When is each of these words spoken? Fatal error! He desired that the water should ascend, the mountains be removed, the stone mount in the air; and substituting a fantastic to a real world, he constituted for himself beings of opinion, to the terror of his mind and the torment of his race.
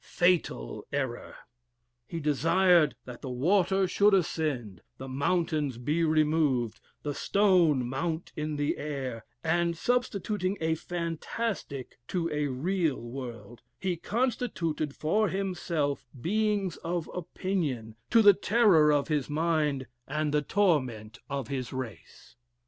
Fatal 0.03 0.83
error! 0.91 1.35
He 2.07 2.19
desired 2.19 2.95
that 3.05 3.21
the 3.21 3.29
water 3.29 3.87
should 3.87 4.15
ascend, 4.15 4.81
the 4.97 5.07
mountains 5.07 5.77
be 5.77 6.03
removed, 6.03 6.81
the 7.03 7.13
stone 7.13 7.87
mount 7.87 8.31
in 8.35 8.55
the 8.55 8.79
air; 8.79 9.25
and 9.43 9.77
substituting 9.77 10.57
a 10.59 10.73
fantastic 10.73 11.99
to 12.07 12.27
a 12.31 12.47
real 12.47 12.99
world, 12.99 13.61
he 13.79 13.95
constituted 13.95 14.95
for 14.95 15.29
himself 15.29 16.07
beings 16.19 16.77
of 16.77 17.07
opinion, 17.13 17.95
to 18.09 18.23
the 18.23 18.33
terror 18.33 18.91
of 18.91 19.07
his 19.07 19.29
mind 19.29 19.85
and 20.07 20.33
the 20.33 20.41
torment 20.41 21.19
of 21.29 21.47
his 21.47 21.71
race. 21.71 22.35